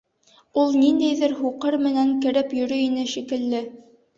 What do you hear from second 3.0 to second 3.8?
шикелле.